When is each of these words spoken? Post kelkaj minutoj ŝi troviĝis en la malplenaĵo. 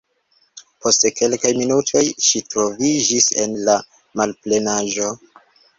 Post 0.85 1.05
kelkaj 1.19 1.51
minutoj 1.59 2.03
ŝi 2.29 2.43
troviĝis 2.55 3.31
en 3.45 3.55
la 3.69 3.79
malplenaĵo. 4.23 5.17